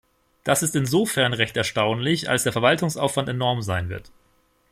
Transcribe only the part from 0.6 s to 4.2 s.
ist insofern recht erstaunlich, als der Verwaltungsaufwand enorm sein wird.